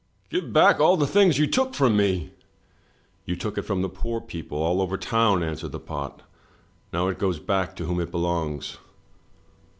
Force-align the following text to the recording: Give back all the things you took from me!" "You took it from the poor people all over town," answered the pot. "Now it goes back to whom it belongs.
Give 0.31 0.51
back 0.51 0.79
all 0.79 0.97
the 0.97 1.05
things 1.05 1.37
you 1.37 1.45
took 1.45 1.75
from 1.75 1.95
me!" 1.95 2.31
"You 3.27 3.35
took 3.35 3.55
it 3.55 3.61
from 3.61 3.83
the 3.83 3.87
poor 3.87 4.19
people 4.19 4.57
all 4.57 4.81
over 4.81 4.97
town," 4.97 5.43
answered 5.43 5.73
the 5.73 5.79
pot. 5.79 6.23
"Now 6.91 7.07
it 7.07 7.19
goes 7.19 7.37
back 7.39 7.75
to 7.75 7.85
whom 7.85 7.99
it 7.99 8.09
belongs. 8.09 8.79